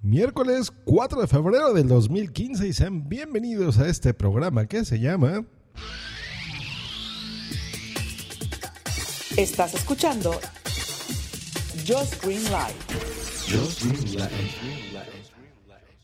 Miércoles 0.00 0.70
4 0.84 1.22
de 1.22 1.26
febrero 1.26 1.74
del 1.74 1.88
2015 1.88 2.68
y 2.68 2.72
sean 2.72 3.08
bienvenidos 3.08 3.78
a 3.78 3.88
este 3.88 4.14
programa 4.14 4.66
que 4.66 4.84
se 4.84 5.00
llama... 5.00 5.44
Estás 9.36 9.74
escuchando 9.74 10.30
Just 11.84 12.24
Green 12.24 12.44
Live. 12.44 12.78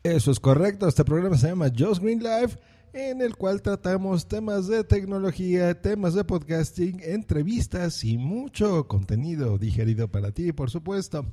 Eso 0.02 0.30
es 0.32 0.40
correcto, 0.40 0.88
este 0.88 1.04
programa 1.04 1.38
se 1.38 1.48
llama 1.48 1.70
Just 1.76 2.02
Green 2.02 2.18
Live 2.18 2.58
en 2.92 3.20
el 3.20 3.36
cual 3.36 3.62
tratamos 3.62 4.26
temas 4.26 4.66
de 4.66 4.82
tecnología, 4.82 5.80
temas 5.80 6.14
de 6.14 6.24
podcasting, 6.24 7.00
entrevistas 7.00 8.02
y 8.02 8.18
mucho 8.18 8.88
contenido 8.88 9.56
digerido 9.56 10.08
para 10.08 10.32
ti, 10.32 10.52
por 10.52 10.70
supuesto. 10.70 11.26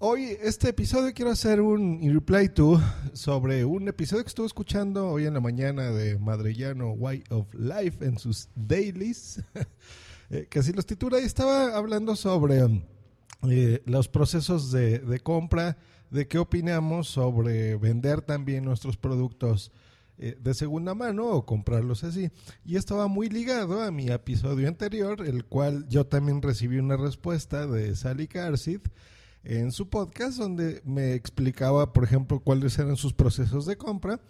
Hoy, 0.00 0.38
este 0.40 0.68
episodio, 0.68 1.12
quiero 1.12 1.32
hacer 1.32 1.60
un 1.60 2.00
reply 2.14 2.48
to 2.50 2.80
sobre 3.14 3.64
un 3.64 3.88
episodio 3.88 4.22
que 4.22 4.28
estuve 4.28 4.46
escuchando 4.46 5.08
hoy 5.08 5.26
en 5.26 5.34
la 5.34 5.40
mañana 5.40 5.90
de 5.90 6.16
Madrellano 6.20 6.92
Way 6.92 7.24
of 7.30 7.52
Life 7.52 8.04
en 8.06 8.16
sus 8.16 8.48
dailies, 8.54 9.42
eh, 10.30 10.46
que 10.48 10.60
así 10.60 10.72
los 10.72 10.86
titula, 10.86 11.20
y 11.20 11.24
estaba 11.24 11.76
hablando 11.76 12.14
sobre 12.14 12.80
eh, 13.50 13.82
los 13.86 14.06
procesos 14.06 14.70
de, 14.70 15.20
compra, 15.20 15.76
de 16.10 16.28
qué 16.28 16.38
opinamos 16.38 17.08
sobre 17.08 17.74
vender 17.74 18.22
también 18.22 18.64
nuestros 18.64 18.96
productos 18.96 19.72
eh, 20.16 20.38
de 20.40 20.54
segunda 20.54 20.94
mano 20.94 21.26
o 21.26 21.44
comprarlos 21.44 22.04
así. 22.04 22.30
Y 22.64 22.76
estaba 22.76 23.08
muy 23.08 23.28
ligado 23.30 23.82
a 23.82 23.90
mi 23.90 24.10
episodio 24.10 24.68
anterior, 24.68 25.26
el 25.26 25.44
cual 25.44 25.88
yo 25.88 26.06
también 26.06 26.40
recibí 26.40 26.78
una 26.78 26.96
respuesta 26.96 27.66
de 27.66 27.96
Sally 27.96 28.28
Carsid 28.28 28.82
en 29.48 29.72
su 29.72 29.88
podcast 29.88 30.36
donde 30.36 30.82
me 30.84 31.14
explicaba, 31.14 31.94
por 31.94 32.04
ejemplo, 32.04 32.38
cuáles 32.38 32.78
eran 32.78 32.96
sus 32.96 33.14
procesos 33.14 33.64
de 33.64 33.78
compra 33.78 34.20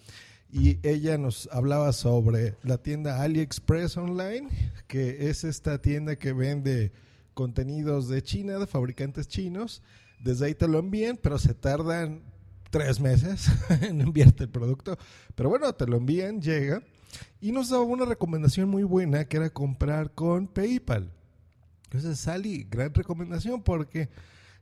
y 0.52 0.78
ella 0.86 1.18
nos 1.18 1.48
hablaba 1.50 1.92
sobre 1.92 2.54
la 2.62 2.78
tienda 2.78 3.20
AliExpress 3.20 3.96
Online, 3.96 4.48
que 4.86 5.28
es 5.28 5.42
esta 5.42 5.82
tienda 5.82 6.14
que 6.16 6.32
vende 6.32 6.92
contenidos 7.34 8.08
de 8.08 8.22
China, 8.22 8.60
de 8.60 8.68
fabricantes 8.68 9.26
chinos. 9.26 9.82
Desde 10.20 10.46
ahí 10.46 10.54
te 10.54 10.68
lo 10.68 10.78
envían, 10.78 11.18
pero 11.20 11.36
se 11.38 11.52
tardan 11.52 12.22
tres 12.70 13.00
meses 13.00 13.50
en 13.82 14.00
enviarte 14.00 14.44
el 14.44 14.50
producto. 14.50 14.96
Pero 15.34 15.48
bueno, 15.48 15.72
te 15.74 15.86
lo 15.86 15.96
envían, 15.96 16.40
llega. 16.40 16.80
Y 17.40 17.50
nos 17.50 17.70
daba 17.70 17.82
una 17.82 18.04
recomendación 18.04 18.68
muy 18.68 18.84
buena 18.84 19.24
que 19.24 19.38
era 19.38 19.50
comprar 19.50 20.12
con 20.12 20.46
PayPal. 20.46 21.10
Entonces, 21.84 22.20
Sally, 22.20 22.68
gran 22.70 22.94
recomendación 22.94 23.62
porque 23.62 24.08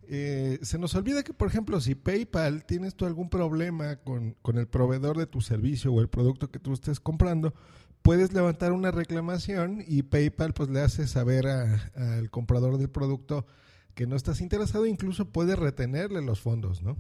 eh, 0.09 0.59
se 0.63 0.79
nos 0.79 0.95
olvida 0.95 1.23
que, 1.23 1.35
por 1.35 1.49
ejemplo, 1.49 1.81
si 1.81 1.95
PayPal 1.95 2.65
tienes 2.65 2.95
tú 2.95 3.07
algún 3.07 3.29
problema 3.29 3.97
con, 3.97 4.37
con, 4.43 4.59
el 4.59 4.69
proveedor 4.69 5.19
de 5.19 5.27
tu 5.27 5.41
servicio 5.41 5.93
o 5.93 6.01
el 6.01 6.09
producto 6.09 6.51
que 6.51 6.59
tú 6.59 6.73
estés 6.73 7.01
comprando, 7.01 7.55
puedes 8.03 8.33
levantar 8.33 8.71
una 8.71 8.93
reclamación 8.93 9.83
y 9.85 10.05
PayPal 10.05 10.55
pues 10.55 10.69
le 10.69 10.81
hace 10.81 11.09
saber 11.09 11.49
al 11.49 12.31
comprador 12.31 12.79
del 12.79 12.89
producto 12.89 13.47
que 13.95 14.07
no 14.07 14.15
estás 14.15 14.41
interesado, 14.41 14.87
incluso 14.87 15.31
puede 15.31 15.57
retenerle 15.57 16.23
los 16.23 16.41
fondos, 16.41 16.83
¿no? 16.83 16.97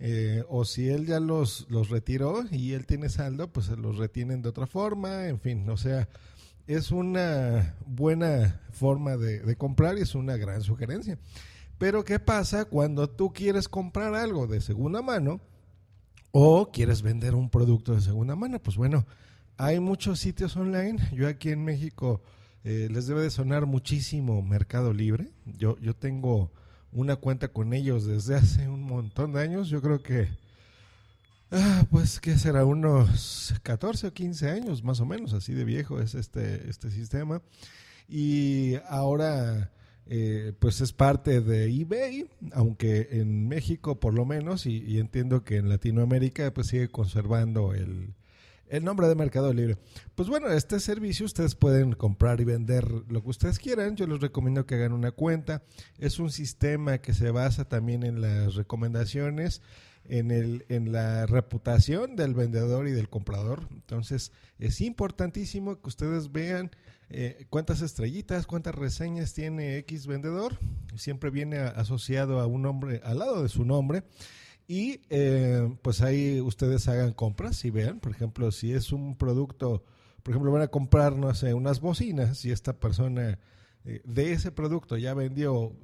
Eh, 0.00 0.42
o 0.48 0.66
si 0.66 0.88
él 0.88 1.06
ya 1.06 1.20
los, 1.20 1.66
los 1.70 1.88
retiró 1.88 2.42
y 2.50 2.72
él 2.72 2.84
tiene 2.84 3.08
saldo, 3.08 3.52
pues 3.52 3.66
se 3.66 3.76
los 3.76 3.96
retienen 3.96 4.42
de 4.42 4.50
otra 4.50 4.66
forma, 4.66 5.28
en 5.28 5.40
fin, 5.40 5.66
o 5.70 5.76
sea, 5.78 6.08
es 6.66 6.90
una 6.90 7.76
buena 7.86 8.60
forma 8.72 9.16
de 9.16 9.56
comprar 9.56 9.96
y 9.96 10.02
es 10.02 10.14
una 10.14 10.36
gran 10.36 10.62
sugerencia. 10.62 11.18
Pero 11.78 12.04
¿qué 12.04 12.18
pasa 12.18 12.64
cuando 12.64 13.08
tú 13.08 13.32
quieres 13.32 13.68
comprar 13.68 14.14
algo 14.14 14.46
de 14.46 14.60
segunda 14.60 15.02
mano 15.02 15.40
o 16.30 16.70
quieres 16.70 17.02
vender 17.02 17.34
un 17.34 17.50
producto 17.50 17.94
de 17.94 18.00
segunda 18.00 18.36
mano? 18.36 18.62
Pues 18.62 18.76
bueno, 18.76 19.06
hay 19.56 19.80
muchos 19.80 20.20
sitios 20.20 20.56
online. 20.56 20.98
Yo 21.12 21.28
aquí 21.28 21.50
en 21.50 21.64
México 21.64 22.22
eh, 22.64 22.88
les 22.90 23.06
debe 23.06 23.22
de 23.22 23.30
sonar 23.30 23.66
muchísimo 23.66 24.40
Mercado 24.42 24.92
Libre. 24.92 25.30
Yo, 25.44 25.78
yo 25.80 25.94
tengo 25.94 26.52
una 26.92 27.16
cuenta 27.16 27.48
con 27.48 27.74
ellos 27.74 28.06
desde 28.06 28.36
hace 28.36 28.68
un 28.68 28.82
montón 28.82 29.32
de 29.32 29.42
años. 29.42 29.68
Yo 29.68 29.82
creo 29.82 30.02
que, 30.02 30.28
ah, 31.50 31.86
pues, 31.90 32.20
¿qué 32.20 32.38
será? 32.38 32.64
Unos 32.64 33.54
14 33.62 34.06
o 34.06 34.12
15 34.12 34.50
años 34.50 34.82
más 34.84 35.00
o 35.00 35.06
menos, 35.06 35.32
así 35.34 35.52
de 35.54 35.64
viejo 35.64 36.00
es 36.00 36.14
este, 36.14 36.68
este 36.70 36.90
sistema. 36.90 37.42
Y 38.08 38.76
ahora 38.88 39.72
eh, 40.06 40.52
pues 40.58 40.80
es 40.80 40.92
parte 40.92 41.40
de 41.40 41.64
eBay, 41.64 42.28
aunque 42.52 43.08
en 43.12 43.48
México 43.48 43.98
por 44.00 44.14
lo 44.14 44.26
menos, 44.26 44.66
y, 44.66 44.98
entiendo 44.98 45.44
que 45.44 45.56
en 45.56 45.68
Latinoamérica 45.68 46.52
pues 46.52 46.66
sigue 46.68 46.88
conservando 46.88 47.72
el, 47.72 48.14
el 48.68 48.84
nombre 48.84 49.08
de 49.08 49.14
Mercado 49.14 49.52
Libre. 49.54 49.78
Pues 50.14 50.28
bueno, 50.28 50.48
este 50.48 50.78
servicio 50.78 51.24
ustedes 51.24 51.54
pueden 51.54 51.92
comprar 51.92 52.40
y 52.40 52.44
vender 52.44 52.86
lo 53.08 53.22
que 53.22 53.30
ustedes 53.30 53.58
quieran. 53.58 53.96
Yo 53.96 54.06
les 54.06 54.20
recomiendo 54.20 54.66
que 54.66 54.74
hagan 54.74 54.92
una 54.92 55.10
cuenta. 55.10 55.62
Es 55.98 56.18
un 56.18 56.30
sistema 56.30 56.98
que 56.98 57.14
se 57.14 57.30
basa 57.30 57.66
también 57.66 58.02
en 58.02 58.20
las 58.20 58.56
recomendaciones, 58.56 59.62
en, 60.06 60.30
el, 60.30 60.66
en 60.68 60.92
la 60.92 61.24
reputación 61.24 62.14
del 62.14 62.34
vendedor 62.34 62.88
y 62.88 62.92
del 62.92 63.08
comprador. 63.08 63.68
Entonces 63.70 64.32
es 64.58 64.82
importantísimo 64.82 65.80
que 65.80 65.88
ustedes 65.88 66.30
vean 66.30 66.70
eh, 67.10 67.46
cuántas 67.50 67.82
estrellitas, 67.82 68.46
cuántas 68.46 68.74
reseñas 68.74 69.34
tiene 69.34 69.78
X 69.78 70.06
vendedor. 70.06 70.58
Siempre 70.96 71.30
viene 71.30 71.58
asociado 71.58 72.40
a 72.40 72.46
un 72.46 72.62
nombre 72.62 73.00
al 73.04 73.18
lado 73.18 73.42
de 73.42 73.48
su 73.48 73.64
nombre. 73.64 74.04
Y 74.66 75.02
eh, 75.10 75.76
pues 75.82 76.00
ahí 76.00 76.40
ustedes 76.40 76.88
hagan 76.88 77.12
compras 77.12 77.64
y 77.64 77.70
vean, 77.70 78.00
por 78.00 78.12
ejemplo, 78.12 78.50
si 78.50 78.72
es 78.72 78.92
un 78.92 79.16
producto, 79.16 79.84
por 80.22 80.32
ejemplo, 80.32 80.50
van 80.52 80.62
a 80.62 80.68
comprar, 80.68 81.16
no 81.16 81.34
sé, 81.34 81.52
unas 81.52 81.80
bocinas 81.80 82.44
y 82.46 82.50
esta 82.50 82.78
persona 82.80 83.38
eh, 83.84 84.00
de 84.04 84.32
ese 84.32 84.52
producto 84.52 84.96
ya 84.96 85.12
vendió 85.12 85.76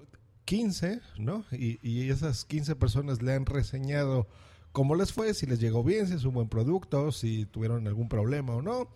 15, 0.46 1.00
¿no? 1.18 1.44
Y, 1.52 1.78
y, 1.86 2.08
esas 2.08 2.46
15 2.46 2.74
personas 2.76 3.20
le 3.20 3.34
han 3.34 3.44
reseñado 3.44 4.28
cómo 4.72 4.94
les 4.94 5.12
fue, 5.12 5.34
si 5.34 5.44
les 5.44 5.60
llegó 5.60 5.84
bien, 5.84 6.06
si 6.08 6.14
es 6.14 6.24
un 6.24 6.34
buen 6.34 6.48
producto, 6.48 7.12
si 7.12 7.44
tuvieron 7.44 7.86
algún 7.86 8.08
problema 8.08 8.54
o 8.54 8.62
no. 8.62 8.88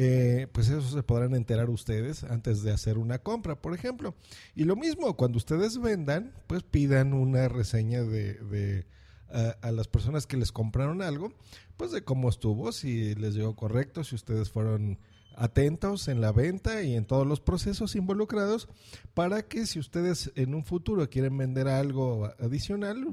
Eh, 0.00 0.46
pues 0.52 0.68
eso 0.68 0.88
se 0.88 1.02
podrán 1.02 1.34
enterar 1.34 1.68
ustedes 1.70 2.22
antes 2.22 2.62
de 2.62 2.70
hacer 2.70 2.98
una 2.98 3.18
compra, 3.18 3.60
por 3.60 3.74
ejemplo. 3.74 4.14
Y 4.54 4.62
lo 4.62 4.76
mismo, 4.76 5.16
cuando 5.16 5.38
ustedes 5.38 5.80
vendan, 5.80 6.32
pues 6.46 6.62
pidan 6.62 7.12
una 7.12 7.48
reseña 7.48 8.04
de, 8.04 8.86
a, 9.28 9.72
las 9.72 9.88
personas 9.88 10.28
que 10.28 10.36
les 10.36 10.52
compraron 10.52 11.02
algo, 11.02 11.32
pues 11.76 11.90
de 11.90 12.04
cómo 12.04 12.28
estuvo, 12.28 12.70
si 12.70 13.16
les 13.16 13.34
llegó 13.34 13.56
correcto, 13.56 14.04
si 14.04 14.14
ustedes 14.14 14.50
fueron 14.50 15.00
atentos 15.34 16.06
en 16.06 16.20
la 16.20 16.30
venta 16.30 16.80
y 16.84 16.94
en 16.94 17.04
todos 17.04 17.26
los 17.26 17.40
procesos 17.40 17.96
involucrados 17.96 18.68
para 19.14 19.42
que 19.42 19.66
si 19.66 19.80
ustedes 19.80 20.30
en 20.36 20.54
un 20.54 20.64
futuro 20.64 21.10
quieren 21.10 21.36
vender 21.36 21.66
algo 21.66 22.30
adicional, 22.38 23.04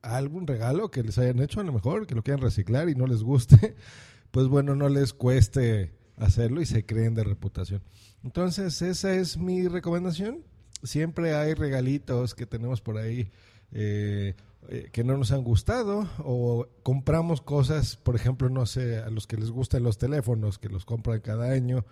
algún 0.00 0.46
regalo 0.46 0.90
que 0.90 1.02
les 1.02 1.18
hayan 1.18 1.40
hecho 1.40 1.60
a 1.60 1.64
lo 1.64 1.72
mejor, 1.74 2.06
que 2.06 2.14
lo 2.14 2.22
quieran 2.22 2.42
reciclar 2.42 2.88
y 2.88 2.94
no 2.94 3.06
les 3.06 3.22
guste, 3.22 3.76
pues 4.30 4.46
bueno, 4.46 4.74
no 4.74 4.88
les 4.88 5.12
cueste 5.12 5.99
hacerlo 6.16 6.60
y 6.60 6.66
se 6.66 6.84
creen 6.84 7.14
de 7.14 7.24
reputación. 7.24 7.82
Entonces, 8.22 8.82
esa 8.82 9.14
es 9.14 9.36
mi 9.36 9.68
recomendación. 9.68 10.44
Siempre 10.82 11.34
hay 11.34 11.54
regalitos 11.54 12.34
que 12.34 12.46
tenemos 12.46 12.80
por 12.80 12.98
ahí 12.98 13.30
eh, 13.72 14.34
eh, 14.68 14.90
que 14.92 15.04
no 15.04 15.16
nos 15.16 15.32
han 15.32 15.42
gustado 15.42 16.08
o 16.18 16.68
compramos 16.82 17.40
cosas, 17.40 17.96
por 17.96 18.14
ejemplo, 18.14 18.50
no 18.50 18.66
sé, 18.66 18.98
a 18.98 19.08
los 19.08 19.26
que 19.26 19.36
les 19.36 19.50
gustan 19.50 19.82
los 19.82 19.96
teléfonos, 19.96 20.58
que 20.58 20.68
los 20.68 20.84
compran 20.84 21.20
cada 21.20 21.50
año 21.50 21.86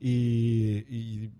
y, 0.00 1.30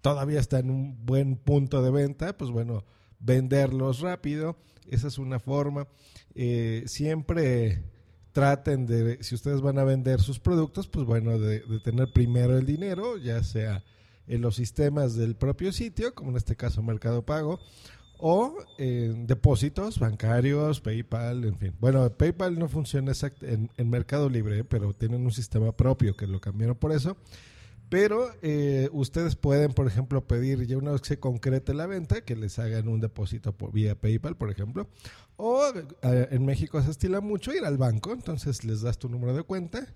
todavía 0.00 0.38
está 0.38 0.60
en 0.60 0.70
un 0.70 1.04
buen 1.04 1.36
punto 1.36 1.82
de 1.82 1.90
venta, 1.90 2.36
pues 2.36 2.50
bueno, 2.50 2.84
venderlos 3.18 4.00
rápido, 4.00 4.56
esa 4.88 5.08
es 5.08 5.18
una 5.18 5.40
forma. 5.40 5.88
Eh, 6.34 6.84
siempre 6.86 7.82
traten 8.36 8.84
de, 8.84 9.16
si 9.22 9.34
ustedes 9.34 9.62
van 9.62 9.78
a 9.78 9.84
vender 9.84 10.20
sus 10.20 10.38
productos, 10.38 10.88
pues 10.88 11.06
bueno, 11.06 11.38
de, 11.38 11.60
tener 11.82 12.12
primero 12.12 12.58
el 12.58 12.66
dinero, 12.66 13.16
ya 13.16 13.42
sea 13.42 13.82
en 14.26 14.42
los 14.42 14.56
sistemas 14.56 15.14
del 15.14 15.36
propio 15.36 15.72
sitio, 15.72 16.14
como 16.14 16.32
en 16.32 16.36
este 16.36 16.54
caso 16.54 16.82
Mercado 16.82 17.24
Pago, 17.24 17.60
o 18.18 18.54
en 18.76 19.26
depósitos 19.26 19.98
bancarios, 19.98 20.82
PayPal, 20.82 21.46
en 21.46 21.56
fin. 21.56 21.72
Bueno, 21.80 22.10
PayPal 22.10 22.58
no 22.58 22.68
funciona 22.68 23.12
en, 23.40 23.70
en 23.74 23.88
Mercado 23.88 24.28
Libre, 24.28 24.64
pero 24.64 24.92
tienen 24.92 25.24
un 25.24 25.32
sistema 25.32 25.72
propio 25.72 26.14
que 26.14 26.26
lo 26.26 26.38
cambiaron 26.38 26.76
por 26.76 26.92
eso. 26.92 27.16
Pero 27.88 28.30
eh, 28.42 28.88
ustedes 28.92 29.36
pueden, 29.36 29.72
por 29.72 29.86
ejemplo, 29.86 30.26
pedir 30.26 30.66
ya 30.66 30.76
una 30.76 30.90
vez 30.90 31.00
que 31.02 31.08
se 31.08 31.20
concrete 31.20 31.72
la 31.72 31.86
venta, 31.86 32.22
que 32.22 32.34
les 32.34 32.58
hagan 32.58 32.88
un 32.88 33.00
depósito 33.00 33.56
por, 33.56 33.72
vía 33.72 33.94
PayPal, 33.94 34.36
por 34.36 34.50
ejemplo. 34.50 34.88
O 35.36 35.62
eh, 36.02 36.28
en 36.30 36.44
México 36.44 36.82
se 36.82 36.90
estila 36.90 37.20
mucho 37.20 37.52
ir 37.52 37.64
al 37.64 37.78
banco, 37.78 38.12
entonces 38.12 38.64
les 38.64 38.80
das 38.80 38.98
tu 38.98 39.08
número 39.08 39.34
de 39.34 39.44
cuenta, 39.44 39.86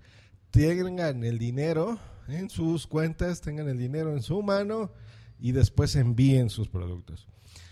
tengan 0.51 1.23
el 1.23 1.37
dinero 1.37 1.99
en 2.29 2.49
sus 2.49 2.87
cuentas, 2.87 3.41
tengan 3.41 3.67
el 3.67 3.77
dinero 3.77 4.13
en 4.13 4.21
su 4.21 4.41
mano 4.41 4.91
y 5.39 5.51
después 5.51 5.95
envíen 5.95 6.49
sus 6.49 6.69
productos. 6.69 7.27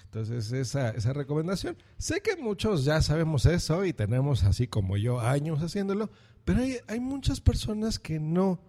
Entonces, 0.06 0.52
esa, 0.52 0.90
esa 0.90 1.14
recomendación. 1.14 1.78
Sé 1.98 2.22
que 2.22 2.36
muchos 2.36 2.84
ya 2.84 3.00
sabemos 3.02 3.46
eso 3.46 3.86
y 3.86 3.94
tenemos, 3.94 4.44
así 4.44 4.68
como 4.68 4.98
yo, 4.98 5.20
años 5.20 5.62
haciéndolo, 5.62 6.10
pero 6.46 6.62
hay, 6.62 6.78
hay 6.88 7.00
muchas 7.00 7.40
personas 7.40 8.00
que 8.00 8.20
no. 8.20 8.60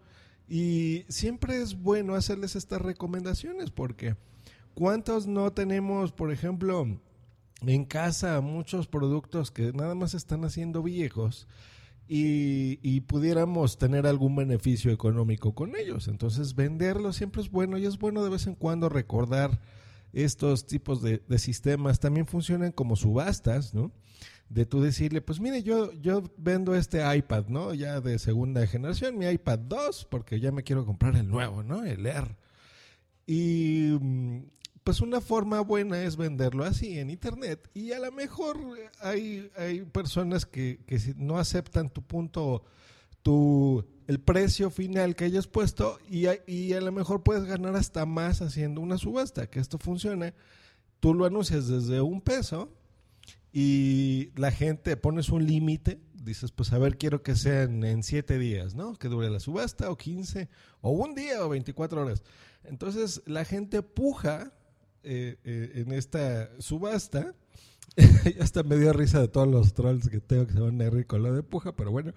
Y 0.50 1.04
siempre 1.08 1.62
es 1.62 1.80
bueno 1.80 2.16
hacerles 2.16 2.56
estas 2.56 2.82
recomendaciones 2.82 3.70
porque 3.70 4.16
¿cuántos 4.74 5.28
no 5.28 5.52
tenemos, 5.52 6.10
por 6.10 6.32
ejemplo, 6.32 6.86
en 7.62 7.84
casa 7.84 8.40
muchos 8.40 8.88
productos 8.88 9.52
que 9.52 9.72
nada 9.72 9.94
más 9.94 10.14
están 10.14 10.44
haciendo 10.44 10.82
viejos 10.82 11.46
y, 12.12 13.02
pudiéramos 13.02 13.78
tener 13.78 14.04
algún 14.04 14.34
beneficio 14.34 14.90
económico 14.90 15.54
con 15.54 15.76
ellos. 15.76 16.08
Entonces 16.08 16.56
venderlos 16.56 17.14
siempre 17.14 17.40
es 17.40 17.50
bueno 17.50 17.78
y 17.78 17.86
es 17.86 17.98
bueno 18.00 18.24
de 18.24 18.30
vez 18.30 18.48
en 18.48 18.56
cuando 18.56 18.88
recordar 18.88 19.60
estos 20.12 20.66
tipos 20.66 21.02
de, 21.02 21.22
sistemas. 21.38 22.00
También 22.00 22.26
funcionan 22.26 22.72
como 22.72 22.96
subastas, 22.96 23.74
¿no? 23.74 23.92
De 24.50 24.66
tú 24.66 24.82
decirle, 24.82 25.22
pues 25.22 25.40
mire, 25.40 25.62
yo, 25.62 25.92
yo 25.92 26.22
vendo 26.36 26.74
este 26.74 27.00
iPad, 27.16 27.46
¿no? 27.46 27.72
Ya 27.72 28.00
de 28.00 28.18
segunda 28.18 28.66
generación, 28.66 29.16
mi 29.16 29.26
iPad 29.26 29.60
2, 29.60 30.08
porque 30.10 30.40
ya 30.40 30.52
me 30.52 30.64
quiero 30.64 30.84
comprar 30.84 31.16
el 31.16 31.28
nuevo, 31.28 31.62
¿no? 31.62 31.84
El 31.84 32.04
Air. 32.04 32.36
Y 33.26 33.96
mm, 34.00 34.40
pues 34.82 35.00
una 35.00 35.20
forma 35.20 35.60
buena 35.60 36.02
es 36.02 36.16
venderlo 36.16 36.64
así 36.64 36.98
en 36.98 37.10
internet 37.10 37.70
y 37.74 37.92
a 37.92 38.00
lo 38.00 38.10
mejor 38.10 38.58
hay, 39.00 39.50
hay 39.56 39.82
personas 39.82 40.46
que, 40.46 40.80
que 40.84 40.98
no 41.16 41.38
aceptan 41.38 41.90
tu 41.90 42.02
punto, 42.02 42.64
tu, 43.22 43.84
el 44.08 44.18
precio 44.20 44.70
final 44.70 45.14
que 45.14 45.26
hayas 45.26 45.46
puesto 45.46 45.98
y 46.08 46.26
y 46.46 46.72
a 46.72 46.80
lo 46.80 46.90
mejor 46.90 47.22
puedes 47.22 47.44
ganar 47.44 47.76
hasta 47.76 48.04
más 48.06 48.42
haciendo 48.42 48.80
una 48.80 48.98
subasta, 48.98 49.48
que 49.48 49.60
esto 49.60 49.78
funciona. 49.78 50.34
Tú 50.98 51.14
lo 51.14 51.24
anuncias 51.24 51.68
desde 51.68 52.00
un 52.00 52.20
peso 52.20 52.79
y 53.52 54.30
la 54.36 54.52
gente 54.52 54.96
pones 54.96 55.30
un 55.30 55.46
límite, 55.46 56.00
dices, 56.14 56.52
pues 56.52 56.72
a 56.72 56.78
ver, 56.78 56.98
quiero 56.98 57.22
que 57.22 57.34
sean 57.34 57.84
en 57.84 58.02
siete 58.02 58.38
días, 58.38 58.74
¿no? 58.74 58.94
Que 58.94 59.08
dure 59.08 59.30
la 59.30 59.40
subasta 59.40 59.90
o 59.90 59.96
15 59.96 60.48
o 60.80 60.90
un 60.90 61.14
día 61.14 61.44
o 61.44 61.48
24 61.48 62.02
horas. 62.02 62.22
Entonces 62.64 63.22
la 63.26 63.44
gente 63.44 63.82
puja 63.82 64.52
eh, 65.02 65.36
eh, 65.44 65.72
en 65.74 65.92
esta 65.92 66.50
subasta. 66.60 67.34
hasta 68.40 68.62
me 68.62 68.76
dio 68.76 68.92
risa 68.92 69.20
de 69.20 69.28
todos 69.28 69.48
los 69.48 69.74
trolls 69.74 70.08
que 70.08 70.20
tengo 70.20 70.46
que 70.46 70.52
se 70.52 70.60
van 70.60 70.80
a 70.80 70.90
reír 70.90 71.06
con 71.06 71.22
lo 71.22 71.32
de 71.32 71.42
puja, 71.42 71.74
pero 71.74 71.90
bueno. 71.90 72.12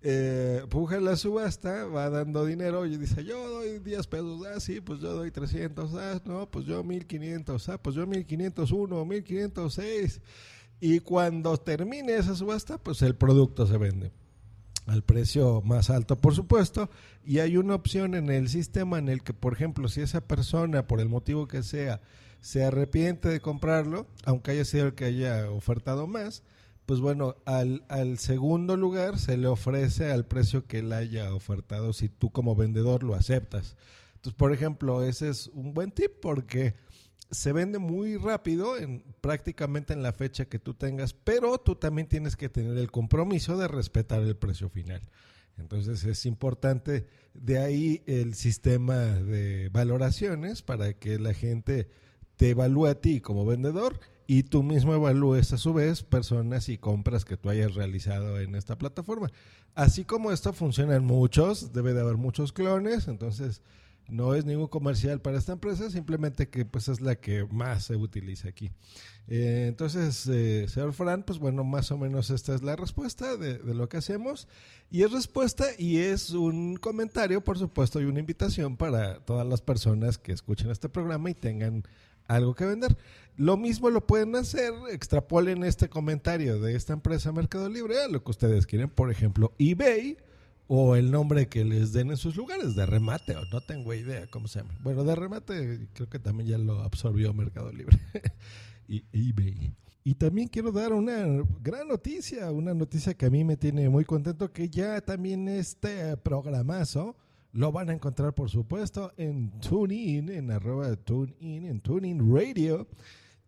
Eh, 0.00 0.64
puja 0.70 1.00
la 1.00 1.16
subasta, 1.16 1.86
va 1.86 2.08
dando 2.08 2.44
dinero 2.44 2.86
y 2.86 2.96
dice, 2.96 3.24
yo 3.24 3.48
doy 3.50 3.80
10 3.80 4.06
pesos, 4.06 4.46
ah, 4.46 4.60
sí, 4.60 4.80
pues 4.80 5.00
yo 5.00 5.12
doy 5.12 5.32
300, 5.32 5.92
ah, 5.94 6.22
no, 6.24 6.48
pues 6.48 6.66
yo 6.66 6.84
1500, 6.84 7.68
ah, 7.68 7.82
pues 7.82 7.96
yo 7.96 8.06
1501, 8.06 9.04
1506. 9.04 10.20
Y 10.80 11.00
cuando 11.00 11.56
termine 11.56 12.16
esa 12.16 12.34
subasta, 12.34 12.78
pues 12.78 13.02
el 13.02 13.16
producto 13.16 13.66
se 13.66 13.76
vende 13.78 14.12
al 14.88 15.02
precio 15.02 15.60
más 15.62 15.90
alto, 15.90 16.16
por 16.16 16.34
supuesto, 16.34 16.88
y 17.22 17.40
hay 17.40 17.58
una 17.58 17.74
opción 17.74 18.14
en 18.14 18.30
el 18.30 18.48
sistema 18.48 18.98
en 18.98 19.10
el 19.10 19.22
que, 19.22 19.34
por 19.34 19.52
ejemplo, 19.52 19.88
si 19.88 20.00
esa 20.00 20.22
persona, 20.22 20.86
por 20.86 21.00
el 21.00 21.10
motivo 21.10 21.46
que 21.46 21.62
sea, 21.62 22.00
se 22.40 22.64
arrepiente 22.64 23.28
de 23.28 23.40
comprarlo, 23.40 24.06
aunque 24.24 24.52
haya 24.52 24.64
sido 24.64 24.86
el 24.86 24.94
que 24.94 25.04
haya 25.04 25.50
ofertado 25.50 26.06
más, 26.06 26.42
pues 26.86 27.00
bueno, 27.00 27.36
al, 27.44 27.84
al 27.88 28.18
segundo 28.18 28.78
lugar 28.78 29.18
se 29.18 29.36
le 29.36 29.46
ofrece 29.46 30.10
al 30.10 30.24
precio 30.24 30.66
que 30.66 30.78
él 30.78 30.90
haya 30.94 31.34
ofertado 31.34 31.92
si 31.92 32.08
tú 32.08 32.30
como 32.30 32.56
vendedor 32.56 33.02
lo 33.02 33.14
aceptas. 33.14 33.76
Entonces, 34.14 34.38
por 34.38 34.54
ejemplo, 34.54 35.02
ese 35.02 35.28
es 35.28 35.48
un 35.48 35.74
buen 35.74 35.90
tip 35.90 36.12
porque 36.22 36.74
se 37.30 37.52
vende 37.52 37.78
muy 37.78 38.16
rápido, 38.16 38.78
en, 38.78 39.04
prácticamente 39.20 39.92
en 39.92 40.02
la 40.02 40.12
fecha 40.12 40.46
que 40.46 40.58
tú 40.58 40.74
tengas, 40.74 41.12
pero 41.12 41.58
tú 41.58 41.76
también 41.76 42.08
tienes 42.08 42.36
que 42.36 42.48
tener 42.48 42.76
el 42.78 42.90
compromiso 42.90 43.56
de 43.56 43.68
respetar 43.68 44.22
el 44.22 44.36
precio 44.36 44.68
final. 44.68 45.02
Entonces 45.58 46.04
es 46.04 46.24
importante 46.24 47.06
de 47.34 47.58
ahí 47.58 48.02
el 48.06 48.34
sistema 48.34 48.96
de 48.96 49.68
valoraciones 49.70 50.62
para 50.62 50.94
que 50.94 51.18
la 51.18 51.34
gente 51.34 51.88
te 52.36 52.50
evalúe 52.50 52.86
a 52.86 53.00
ti 53.00 53.20
como 53.20 53.44
vendedor 53.44 53.98
y 54.26 54.44
tú 54.44 54.62
mismo 54.62 54.94
evalúes 54.94 55.52
a 55.52 55.58
su 55.58 55.74
vez 55.74 56.02
personas 56.02 56.68
y 56.68 56.78
compras 56.78 57.24
que 57.24 57.36
tú 57.36 57.50
hayas 57.50 57.74
realizado 57.74 58.38
en 58.38 58.54
esta 58.54 58.78
plataforma. 58.78 59.30
Así 59.74 60.04
como 60.04 60.30
esto 60.30 60.52
funciona 60.52 60.96
en 60.96 61.04
muchos, 61.04 61.72
debe 61.72 61.94
de 61.94 62.02
haber 62.02 62.16
muchos 62.16 62.52
clones, 62.52 63.08
entonces 63.08 63.62
no 64.08 64.34
es 64.34 64.44
ningún 64.44 64.68
comercial 64.68 65.20
para 65.20 65.38
esta 65.38 65.52
empresa, 65.52 65.90
simplemente 65.90 66.48
que 66.48 66.64
pues 66.64 66.88
es 66.88 67.00
la 67.00 67.16
que 67.16 67.44
más 67.44 67.84
se 67.84 67.96
utiliza 67.96 68.48
aquí. 68.48 68.70
Eh, 69.28 69.66
entonces, 69.68 70.26
eh, 70.26 70.66
señor 70.68 70.94
Fran, 70.94 71.22
pues 71.22 71.38
bueno, 71.38 71.62
más 71.62 71.90
o 71.92 71.98
menos 71.98 72.30
esta 72.30 72.54
es 72.54 72.62
la 72.62 72.76
respuesta 72.76 73.36
de, 73.36 73.58
de, 73.58 73.74
lo 73.74 73.88
que 73.88 73.98
hacemos. 73.98 74.48
Y 74.90 75.02
es 75.02 75.12
respuesta 75.12 75.66
y 75.78 75.98
es 75.98 76.30
un 76.30 76.76
comentario, 76.76 77.44
por 77.44 77.58
supuesto, 77.58 78.00
y 78.00 78.04
una 78.04 78.20
invitación 78.20 78.76
para 78.78 79.20
todas 79.20 79.46
las 79.46 79.60
personas 79.60 80.16
que 80.16 80.32
escuchen 80.32 80.70
este 80.70 80.88
programa 80.88 81.30
y 81.30 81.34
tengan 81.34 81.84
algo 82.26 82.54
que 82.54 82.64
vender. 82.64 82.96
Lo 83.36 83.56
mismo 83.56 83.90
lo 83.90 84.06
pueden 84.06 84.34
hacer, 84.36 84.72
extrapolen 84.90 85.64
este 85.64 85.88
comentario 85.88 86.60
de 86.60 86.74
esta 86.74 86.92
empresa 86.92 87.32
Mercado 87.32 87.68
Libre 87.68 88.02
a 88.02 88.08
lo 88.08 88.24
que 88.24 88.30
ustedes 88.30 88.66
quieren, 88.66 88.88
por 88.88 89.10
ejemplo, 89.10 89.52
eBay 89.58 90.16
o 90.68 90.94
el 90.96 91.10
nombre 91.10 91.48
que 91.48 91.64
les 91.64 91.92
den 91.92 92.10
en 92.10 92.16
sus 92.16 92.36
lugares, 92.36 92.76
de 92.76 92.86
remate, 92.86 93.34
o 93.34 93.44
no 93.46 93.60
tengo 93.62 93.94
idea 93.94 94.26
cómo 94.30 94.46
se 94.46 94.60
llama. 94.60 94.78
Bueno, 94.82 95.02
de 95.02 95.14
remate 95.16 95.88
creo 95.94 96.08
que 96.08 96.18
también 96.18 96.50
ya 96.50 96.58
lo 96.58 96.82
absorbió 96.82 97.32
Mercado 97.32 97.72
Libre 97.72 97.98
y 98.86 99.02
eBay. 99.12 99.74
Y 100.04 100.14
también 100.14 100.48
quiero 100.48 100.70
dar 100.70 100.92
una 100.92 101.26
gran 101.60 101.88
noticia, 101.88 102.50
una 102.50 102.74
noticia 102.74 103.14
que 103.14 103.26
a 103.26 103.30
mí 103.30 103.44
me 103.44 103.56
tiene 103.56 103.88
muy 103.88 104.04
contento, 104.04 104.52
que 104.52 104.68
ya 104.68 105.00
también 105.00 105.48
este 105.48 106.16
programazo 106.18 107.16
lo 107.52 107.72
van 107.72 107.90
a 107.90 107.94
encontrar, 107.94 108.34
por 108.34 108.50
supuesto, 108.50 109.12
en 109.16 109.50
TuneIn, 109.60 110.28
en 110.28 110.50
arroba 110.50 110.94
TuneIn, 110.96 111.66
en 111.66 111.80
TuneIn 111.80 112.34
Radio. 112.34 112.86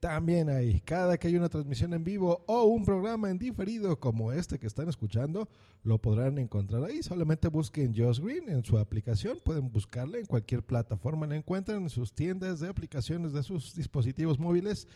También 0.01 0.49
hay, 0.49 0.81
cada 0.81 1.19
que 1.19 1.29
hay 1.29 1.37
una 1.37 1.51
transmisión 1.51 1.93
en 1.93 2.03
vivo 2.03 2.43
o 2.47 2.65
un 2.65 2.87
programa 2.87 3.29
en 3.29 3.39
diferido 3.39 4.01
como 4.01 4.33
este 4.33 4.59
que 4.59 4.67
están 4.67 4.89
escuchando, 4.89 5.47
lo 5.85 5.99
podrán 5.99 6.39
encontrar 6.39 6.83
ahí. 6.85 7.03
Solamente 7.03 7.49
busquen 7.49 7.95
Josh 7.95 8.19
Green 8.19 8.49
en 8.49 8.65
su 8.65 8.79
aplicación, 8.79 9.39
pueden 9.45 9.71
buscarla 9.71 10.17
en 10.17 10.25
cualquier 10.25 10.63
plataforma, 10.63 11.27
la 11.27 11.37
encuentran 11.37 11.83
en 11.83 11.91
sus 11.91 12.15
tiendas 12.15 12.61
de 12.61 12.69
aplicaciones 12.69 13.35
de 13.35 13.43
sus 13.43 13.75
dispositivos 13.75 14.39
móviles 14.39 14.89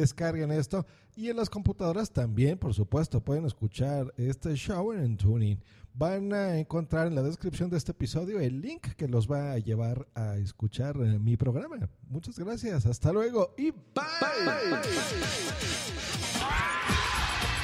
descarguen 0.00 0.52
esto. 0.52 0.86
Y 1.16 1.30
en 1.30 1.36
las 1.36 1.50
computadoras 1.50 2.10
también, 2.10 2.58
por 2.58 2.74
supuesto, 2.74 3.20
pueden 3.20 3.46
escuchar 3.46 4.12
este 4.16 4.54
show 4.54 4.92
en 4.92 5.16
Tuning. 5.16 5.58
Van 5.94 6.32
a 6.34 6.58
encontrar 6.58 7.06
en 7.06 7.14
la 7.14 7.22
descripción 7.22 7.70
de 7.70 7.78
este 7.78 7.92
episodio 7.92 8.38
el 8.38 8.60
link 8.60 8.88
que 8.96 9.08
los 9.08 9.30
va 9.30 9.52
a 9.52 9.58
llevar 9.58 10.06
a 10.14 10.36
escuchar 10.36 10.96
eh, 10.98 11.18
mi 11.18 11.38
programa. 11.38 11.88
Muchas 12.08 12.38
gracias, 12.38 12.84
hasta 12.84 13.12
luego 13.12 13.54
y 13.56 13.70
bye. 13.70 13.80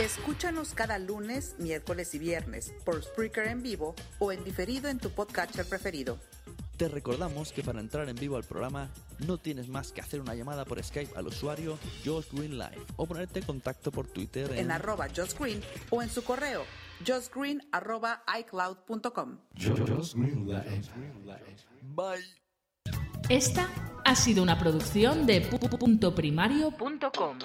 Escúchanos 0.01 0.73
cada 0.73 0.99
lunes, 0.99 1.55
miércoles 1.59 2.15
y 2.15 2.19
viernes 2.19 2.73
por 2.87 3.03
Spreaker 3.03 3.49
en 3.49 3.63
vivo 3.63 3.95
o 4.19 4.33
en 4.33 4.43
diferido 4.43 4.89
en 4.89 4.99
tu 4.99 5.11
podcatcher 5.11 5.67
preferido. 5.67 6.19
Te 6.83 6.89
recordamos 6.89 7.53
que 7.53 7.63
para 7.63 7.79
entrar 7.79 8.09
en 8.09 8.17
vivo 8.17 8.37
al 8.37 8.43
programa 8.43 8.89
no 9.25 9.39
tienes 9.39 9.69
más 9.69 9.93
que 9.93 10.01
hacer 10.01 10.21
una 10.21 10.35
llamada 10.35 10.65
por 10.65 10.83
Skype 10.83 11.17
al 11.17 11.29
usuario 11.29 11.79
Josh 12.05 12.25
Green 12.33 12.59
Live 12.59 12.83
o 12.97 13.07
ponerte 13.07 13.39
en 13.39 13.45
contacto 13.45 13.93
por 13.93 14.09
Twitter 14.09 14.51
en, 14.57 14.73
arroba 14.73 15.07
Josh 15.15 15.39
Green 15.39 15.61
o 15.91 16.03
en 16.03 16.11
su 16.11 16.25
correo 16.25 16.65
joshgreen 17.07 17.63
arroba 17.71 18.25
icloud.com. 18.37 19.39
Bye. 21.83 22.25
Esta 23.29 23.69
ha 24.05 24.17
sido 24.17 24.43
una 24.43 24.59
producción 24.59 25.25
de 25.25 25.41
puntoprimario.com. 25.41 27.39